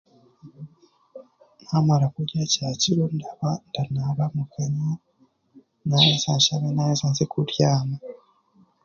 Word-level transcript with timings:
Naamara 1.63 2.05
kurya 2.13 2.43
kyakiro 2.51 3.03
ndaba 3.15 3.49
ndanaaba 3.67 4.25
mukanywa, 4.35 4.91
naaheza 5.87 6.31
nshabe, 6.39 6.67
naaheza 6.71 7.05
nze 7.11 7.25
kubyama. 7.31 7.97